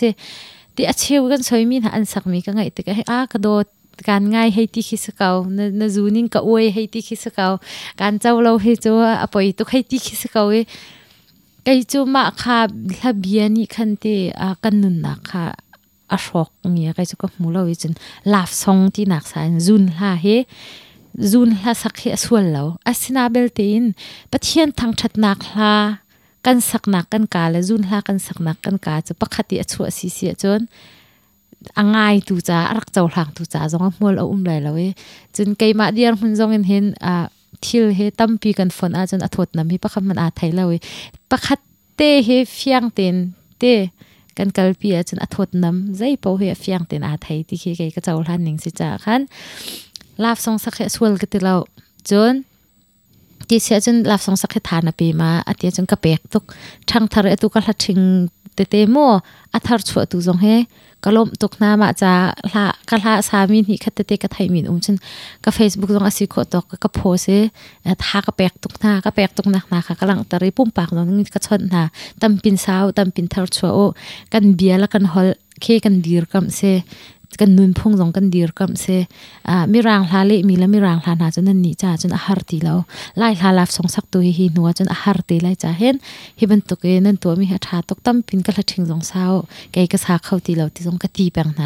[0.76, 3.64] ติอาเชวกันสวยมีนะอันสักมีก็ไงแต่ก็ให้อากระโดด
[4.08, 5.30] การง่ายให้ที่คิดสักเอา
[5.80, 7.48] นะจูนิ่งก็อวยให้ที่คิดสักเอา
[8.00, 10.56] การเจ้าเราให้จ้าอะไรตุกให้ที่คิดสเกาเอ
[11.64, 12.58] ไ้กจูมาค่ะ
[13.00, 14.06] ลาเบียนี่คันเต
[14.40, 15.44] อากันนุ่นนะค่ะ
[16.12, 17.94] อาชอกเงี้ยไกจูก็มุ่งเราไอ้จน
[18.32, 20.24] ลาฟซองที่นักสานจูนละเฮ
[21.30, 23.84] จูนละสักเฮส่วนเราอาศินาเบลติน
[24.30, 25.74] ปะเทียนทางชัดนักละ
[26.44, 30.08] kan sakna kan ka la zun hla kan sakna kan ka chu pakhati achu asi
[30.16, 30.62] si chon
[31.80, 34.86] angai tu cha arak chaw hlang tu cha zonga mol a um lai lawe
[35.34, 37.14] chun keima diar hun zong in hin a
[37.64, 40.76] thil he tampi kan phon a chon athot nam hi pakhat man a thai lawe
[41.32, 41.60] pakhat
[41.98, 43.16] te he fyang ten
[43.60, 43.72] te
[44.36, 47.72] kan kalpi a chun athot nam zai po he fyang ten a thai ti khi
[47.78, 49.22] ke ka chaw hlan ning si cha khan
[50.22, 51.60] laf song sakhe swal ke tilaw
[52.10, 52.34] chon
[53.50, 56.44] ทีเชื่อจนลาสองสักฐานปีมาอทีจนกระเปกตุก
[56.90, 57.98] ช่างทะเลตุกระทิง
[58.54, 59.10] เตเตมัว
[59.54, 60.46] อทารชวตุจงเฮ
[61.04, 62.20] กลมตุกน้ามาจาก
[62.54, 64.96] ละกะละสามินี่คัตเตเกะไทมินอุ้มฉัน
[65.44, 67.26] กะเฟซบุ๊กจงอาศิขอตอกกะโพส
[67.82, 71.82] เอทากระเปกตุกน้ากระเปกตุกนักนากะลังตริปุ่มปากน้องกะชนนา
[72.20, 73.78] ตั้มปินสาวตั้มปินทารชวโอ
[74.32, 75.28] กันเบียละกันฮอล
[75.60, 76.60] เคกันดีรกัมเซ
[77.40, 78.86] กันนุนพงสองกันดีรกัมเซ
[79.48, 82.74] อ่ามีรางลาเลมีแล้วมีรางลาหนาจนนั่นนี้จ้าจนอาหารตีเรา
[83.18, 85.96] ไล่ลาลาฟสองสักตัวฮีนัวจนอาหารตีไล่จ้าเห็น
[86.38, 89.26] ฮีบันตุกเอนั่นตัวมีหาชาตกตั้มปินกระถิงสองเศร้า
[89.72, 91.62] แกก็สาเข้าตีเราตีสองกะตีแบ่งไหน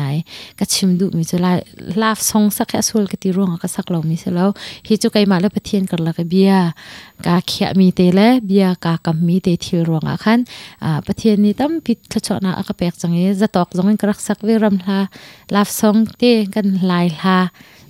[0.59, 1.53] กะชิมดูมีจะไล่
[2.03, 4.49] ลาฟสองสักแค่สวลกะตีร่วงกะสักเรามีเชร็จแล้ว
[4.87, 6.53] ฮีจุกไกมาแล้วไปเทียนกันละกะเบีย
[7.27, 10.41] กาเขียมีเตเลเบียกากมีเตทิรวงอ่ะคัน
[10.85, 11.93] อ่าประเทศนี้ตั้มพิ
[12.27, 14.99] จารณาอากาศจังเอจะตอกจงกระสักวิรัมลา
[15.55, 16.23] ลาฟซองเต
[16.55, 17.39] กันลายลา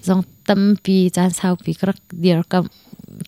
[0.07, 2.62] จงตั้มปีจานสาวปีกระเดียวกับ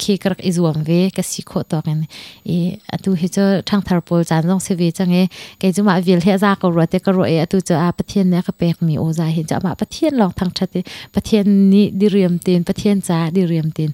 [0.03, 2.03] คีกระอิจวมเวกสิโคตอกัน
[2.47, 2.51] เอ
[2.93, 3.37] อตูเฮจ
[3.69, 5.19] ทางทาร์โจานจงเสวจังเอ
[5.59, 10.81] แกจุมาวิลเฮซากรวดเตกรัวเออตูจะอาประเทศเนี้ยกะเปกมีโอซาเห็นจะมาประเทศลองทางชาติ
[11.15, 13.91] ประเทศนี้ดิเรียมตินประเทศจ้าดิเรียมติน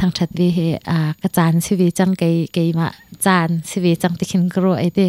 [0.00, 0.58] ทางชัดวีเฮ
[0.90, 2.88] อากระจานชีวิตจังไกไกมา
[3.26, 5.00] จานชีวิตจังติขินกรัวไอเด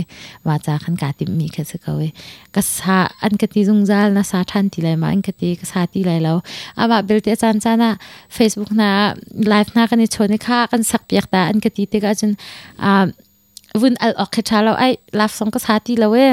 [0.47, 2.01] ว่าจาขันกาติมีคือสกเว
[2.55, 6.37] กษาอันกติจุงจานะสาทันทีไรมาอันกติกษาทีไรแล้ว
[6.77, 7.91] อ่าบาเบลติอาจารย์จานะ
[8.33, 8.89] เฟซบุ๊กนะ
[9.49, 12.37] ไลฟ์นะกันชนค่ากันสักเปียกตาอันกติติกอาจารย์
[12.83, 13.05] อ่า
[13.79, 14.83] วุ่นอัลออกเขชาเราไอ
[15.19, 16.27] ลาฟซองกษาทีแล้วเว้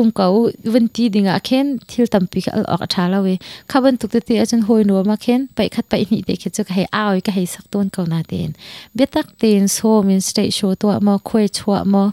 [0.00, 0.26] um ko
[0.74, 3.32] ven ti dinga khen thil tampi ka ok tha lawe
[3.72, 6.62] khaban tuk te achun hoi no ma khen pai khat pai ni te khe chu
[6.70, 8.52] ka hei aoi ka hei sak ton ko na ten
[9.00, 12.04] betak ten so min state show to ma khoi chwa ma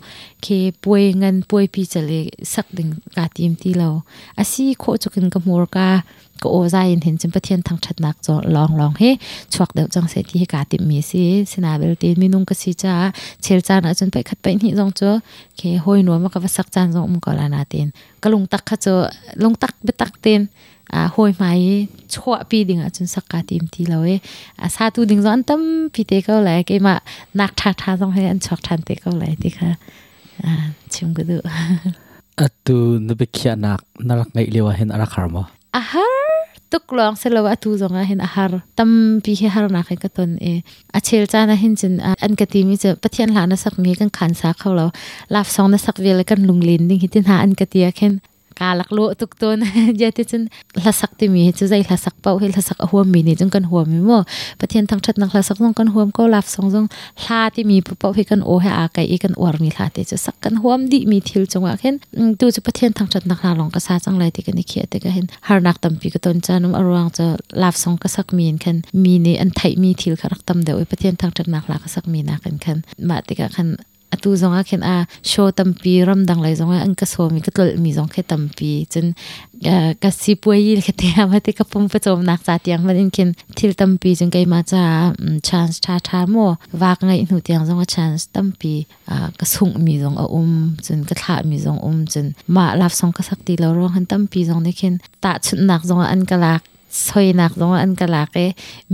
[0.47, 2.19] ke poi ngan poi pi chale
[2.53, 3.89] sak ding ka tim ti lo
[4.45, 5.87] asi kho chukin ka mor ka
[6.41, 9.03] ก็โอ้ใจเห็นจิมปะเทียนทางชัดนักจอลองลองเฮ
[9.53, 12.93] ชวกเดี๋ยวจังเสที่กาติมีสิสนาเบลตีมีนุ่งกสิจ้า
[13.41, 15.13] เชลจานอะจนไปขัดไปนี่จงเจอ
[15.57, 17.87] เคห้อยหนวมากับสักจานจงมุกลานาเตน
[18.21, 18.95] ก็ลงตักขะเจอ
[19.43, 20.41] ลงตักไปตักเตน
[20.93, 21.43] อ่าห้อยไหม
[22.13, 24.09] ชั่วปีดิ่งอ่ะจนสักกาติมทีเราเอ
[24.61, 25.61] อาซาตูดิ่งจอนตั้ม
[25.93, 26.93] พีเตก็เลยเกมา
[27.39, 29.69] นักทักทาจงให้อันชอกทันเตก็เลยดิค่ะ
[30.43, 30.53] อ่า
[30.93, 31.37] ชิมก็ดู
[32.39, 32.75] อ่ะตู
[33.07, 35.37] นเบขยานักนักไงเลียวเห็นอะไราคาร์ม
[35.75, 36.05] อ่ะฮะ
[36.73, 38.89] tuk long se lo atu zonga hin a har tam
[39.23, 40.53] pi he har na khai ka ton e
[40.97, 41.93] a chel cha na hin chin
[42.25, 44.87] an ka ti mi che pathian la na sak nge kan khan sa khaw lo
[45.33, 48.13] laf song na sak vel kan lung lin ding hitin ha an ka tia khen
[48.63, 49.55] กาลักุลตุกตน
[50.01, 50.43] ยาที่จน
[50.75, 54.19] ลกสักติมีจะใจลกสักเป้าให้ลกสักหัวมีนี่จงกันหัวมีมั่ว
[54.61, 56.85] ประเทศทั้งชตดนักลสักต้องกันหัวก็ลับสองจง
[57.27, 61.95] ลาที่มีเป้าให้กันโอให้อาไกอีกันอวรมีลาที่จะสักกันหัวดีมีทิลจังววะเห็น
[62.39, 67.25] ดูจะประเทศทั้งชตดนักลาลองกษัตริย์จังไรที่กันนี่เขียแต่ก็เห็นหานักต้มปีก็ตนจานุมอรวงจะ
[67.63, 72.77] ลับสองกษัตริย์มีนคันมีนี่อันไทยมีทิลคารักต้มเดียวประเทศทั้งชตดนักลากษัตริย์มีนากันคัน
[73.09, 73.69] มาติกคัน
[74.13, 74.95] atu zonga khen a
[75.31, 78.71] show tampi ram dang lai zonga an ka somi ka tol mi zong khe tampi
[78.93, 79.07] chen
[79.71, 82.55] eh, ka si puai e khe te ama te ka pum pa chom nak cha
[82.65, 84.83] tiang manin khen thil tampi chen kai ma cha
[85.23, 86.45] mm, chance tha tha mo
[86.81, 88.73] wak ngai nu tiang zonga chance tampi
[89.13, 90.53] ah, ka sung mi zong a um
[90.85, 94.05] chen ka tha mi zong um chen ma laf song ka sakti lo ro han
[94.11, 96.61] tampi zong ne khen ta chun nak zonga an ka lak
[97.07, 98.39] สอยนักลงอันก็ลากเอ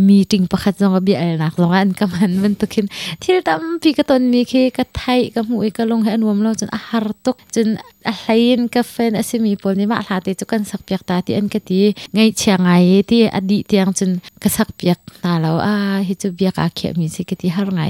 [0.08, 2.86] มีติงประคัดลงกับเบลนักลงอันก็มันเมันตุกิน
[3.22, 7.68] ที่รั้มพิกตอนมีเคกะไทยกับหวยกะลงเห็นวมเราจนอาหารตกจน
[8.08, 11.80] อะไรนกาแฟนอสมีปนนี่มาลาี่จุกันสักเปียกตาที่อันกะที
[12.14, 12.70] ไงเชียงไง
[13.10, 14.12] ที่อดีตยังจน
[14.44, 15.74] ก็สักเปียกนาเราอ่า
[16.08, 17.82] ฮิจุเบียกอาเคมีสิกะทีหารไง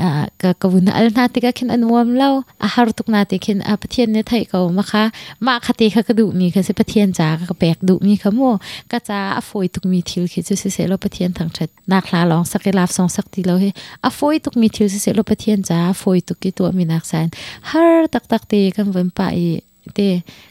[0.00, 0.08] อ่า
[0.42, 2.28] กะกบุนอัลนนาติก็คินอนวมเรา
[2.64, 5.04] อาหารตกนาติคินอาปะเทีเนเนไทยก็มาคะ
[5.46, 8.40] มาคติคะก็ดูมีคะสิปะเทีจ้าก็แปกดูมีคะโม
[8.90, 13.64] ก็จาอัฟอยตุกมีทิลคิจะเสิเสลปเทียนทางชัดนักลาลองสักเวลาสองสักทีแล้วเฮ
[14.04, 17.26] อะฟอยตุกมีทิลสิเสลปเทียนจ้าฟอยตุกีตัวมีนักแสน
[17.70, 19.20] ฮาร์ตักตักตีกันเวนไป
[19.94, 20.00] เด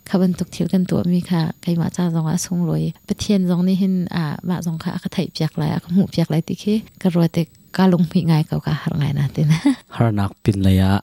[0.10, 9.62] ขบันตุกทิลกันตัวมีค่ะใครมาจ้าสองอาสงรวยปเทียนสองนี่เห็นอ่ามาองค่ะกระไถเปียกไรอะหูเปียกลยที่เขากระรัวเด็กกาลงพิงไงก็ค่ะหรงไงนะท่นเอง
[9.96, 10.96] ฮารนักพินเลยอ่ะ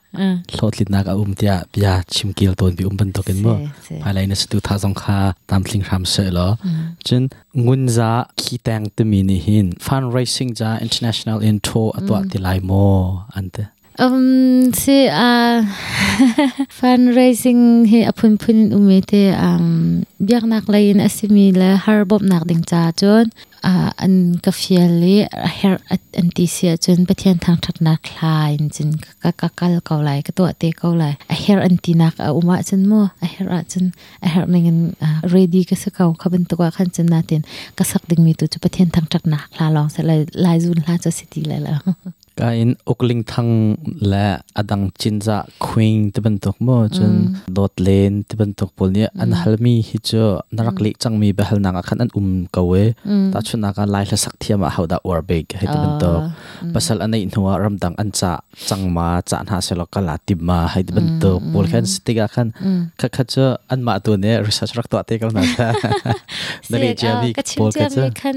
[0.56, 3.52] สดสิดนักอุ้มเตียปีอาชิมกิลตันีปอุ้มเป็นตัวกินบ่
[4.02, 6.52] ภายในีสุดท้ายสงครามตามสิงราำเสร็จแล้ว
[7.08, 7.22] จึง
[7.66, 12.70] งุนจาคิดแต่งตัวมินิฮินฟันไรซิ่งจ้าอินเตอร์เนชั่นแนลอินโตอตัวติไลโม
[13.34, 13.62] อันเด้
[13.96, 15.62] Um, si uh,
[16.68, 23.30] fundraising he apun punin umite um biak nak lain asimile harbob nak ding cha chun
[23.62, 28.98] uh, an ka fiali her at anti sia chun pathian thang that na khlain chin
[29.22, 32.34] ka ka kal ko lai ka to te ko lai a her anti nak a
[32.34, 34.96] uma chun mo a her a chun a her mengin
[35.30, 37.46] ready ka sa kau khaban to ka khan chin natin
[37.78, 40.58] ka sak ding mi tu chu pathian thang that na khla long sa lai lai
[40.58, 41.78] zun hla cha city lai la
[42.34, 47.46] kain ukling thang la adang chinza kuing teban tok mo chun mm.
[47.46, 49.38] dot len teban tok pol ni an mm.
[49.42, 50.82] halmi hi cho narak mm.
[50.82, 52.84] lek chang mi behal nanga khan an um kawe
[53.30, 56.30] ta chuna ka lai la sak ma ha da or big he teban tok ah,
[56.74, 60.18] pasal anai nuwa ramdang an cha chang ma cha na se kala
[60.48, 61.06] ma he teban
[61.52, 62.50] pol khan stiga khan
[63.00, 65.68] kha kha cho an ma tu ne research rak to te kal na ta
[66.70, 68.36] dali jabi pol kha khan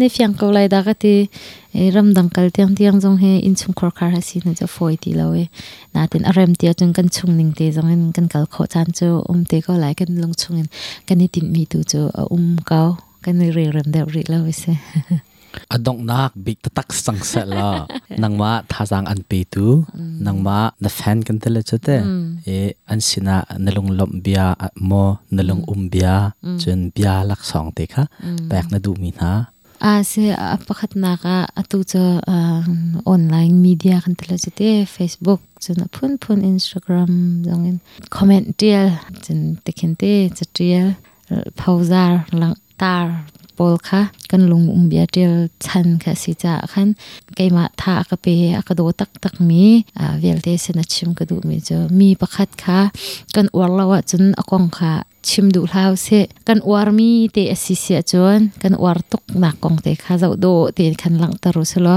[0.00, 1.26] ne fyang ko lai da ti
[1.96, 5.38] รำดังกลเตียงเตียงจงเฮอินชุมครัวคาร์ฮสีนจะฟอยตีเราเอ
[5.94, 10.68] น่าเต็นอารมณ์เตียจงกันชุงนึ่งเตียจงเงกันกลขอจานจอุ้มเตียก็หลายกันลงชุงเง
[11.08, 12.00] กันนิดมีตัูจู
[12.32, 12.80] อุ้มเกา
[13.24, 14.50] กันเรื่อเรมเดริเราเอ
[15.68, 17.68] เอดงนักบิ๊กตักสังเสรละ
[18.22, 19.64] นังมาท่าจังอันปีตู
[20.26, 21.90] นังมาเนฟันกันเตลจุดเอ
[22.44, 22.48] เอ
[22.90, 24.40] อันสินะนลุงลมเบีย
[24.86, 24.90] โม
[25.36, 26.08] นลุงอุ้มเบีย
[26.62, 28.04] จนเบียลักสองเตค่ะ
[28.48, 29.32] แปลกนะดูมีนา
[29.82, 32.22] vapakhatnaka atuzha
[33.12, 37.80] online media khantilo inchiti eyeliner is just online media facebook djin apun apun Instagrams, jeongen
[38.10, 38.92] comment dihili
[39.22, 40.94] djun tik 알고 teh chathihili
[41.60, 42.58] pauzhaar, langих
[43.62, 46.88] pol kha kan lung um bia tel chan kha si cha khan
[47.36, 48.32] kai ma tha ka pe
[48.66, 49.62] ka do tak tak mi
[50.02, 52.80] a vel te se na chim ka du mi jo mi pakhat kha
[53.34, 54.92] kan war lawa chun akong kha
[55.28, 59.78] chim du hlau se kan war mi te asisia chon kan war tok na kong
[59.84, 61.96] te kha zau do te khan lang taru selo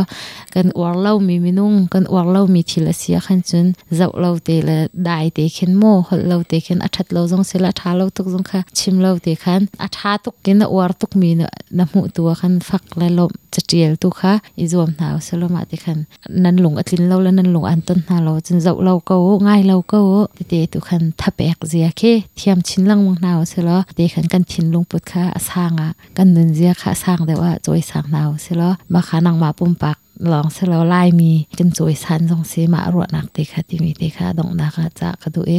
[0.54, 3.68] kan war lau mi minung kan war lau mi thila sia khan chun
[4.00, 7.46] zau lau te la dai te khen mo hol lau te khen athat lau jong
[7.50, 11.14] sela tha lau tok jong kha chim lau te khan atha tok kin war tok
[11.22, 15.06] mi na na mu tu khan phak la lom chatiel tu kha i zom na
[15.28, 16.00] seloma te khan
[16.44, 19.16] nan lung atlin lo la nan lung an ton na lo chen zau lo ko
[19.46, 20.00] ngai lo ko
[20.38, 24.26] te te tu khan thapek zia khe thiam chin lang mong nao selo te khan
[24.32, 28.32] kan thin lung put kha asanga kan nun zia kha sang dewa choi sang nao
[28.46, 29.98] selo ma kha nang ma pum pak
[30.32, 35.52] ลองเสลไลมีจนสวยสันสงสีมารวดนักติค่ะที่มีติค่ะดงนาค่ะจะกระดูเอ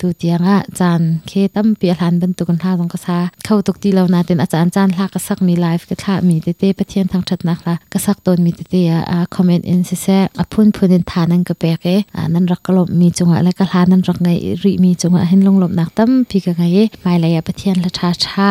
[0.00, 10.06] ตูเตียงอ่ะจานเคตั้มเปียทันบรรทุกันท่าสงกษาเข้าตกตีเรานาเต็นอาจารย์จานลากระสักมีไลฟ์กระทะมีเตเต้ประเทียนทางชัดนักละกักตนมีเตเต้อ่ะคอมเมนต์อินเซเซ
[10.38, 14.28] อพุ่นพนินทานังกระเปกเออ่นั่นรักกลบมีจงอ่ะและกระทานั่นรักไง
[14.62, 16.64] ริมีจงอ่ะเห็นลงหลบนักตั้มพีกไง
[17.00, 18.28] ไม่เลยอะประเทียนละชาช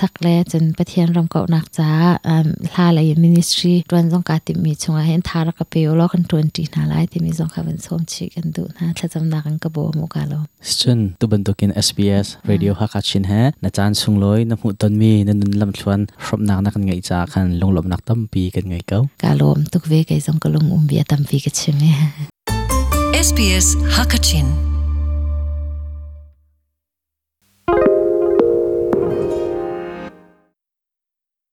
[0.00, 1.90] สักเลจนประเทศรำเก่านักจ้า
[2.74, 10.34] ลาเลยมินิสทรีรวนจงกาติมีชงเห็นทารักเปียวล้อกันทวนจีนาไลติมีจงขาเป็นส้มชีกันดูนะถ้าจำนากันกระโบมุกาโล
[10.80, 13.32] ส่วนตุบันตุกิน SBS Radio ฮักชินแฮ
[13.64, 15.98] นะจานสุงลอยน้ำหูต้นมีนันนุนลำชวน
[16.28, 21.84] รบนักนักกันไงจ้าคันลงหลบนักตั้มปีกันไงเก้ากาโลมตุกเวกไอจงกลงอุ้มเบียตั้มปีกันใช่ไหม
[23.26, 24.71] SBS Hakachin